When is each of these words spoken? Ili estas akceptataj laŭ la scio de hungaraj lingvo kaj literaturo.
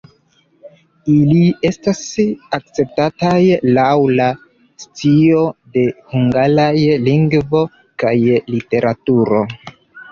Ili 1.15 1.41
estas 1.69 2.01
akceptataj 2.59 3.37
laŭ 3.77 3.93
la 4.21 4.31
scio 4.87 5.45
de 5.77 5.87
hungaraj 6.15 6.75
lingvo 7.09 7.67
kaj 8.05 8.19
literaturo. 8.57 9.47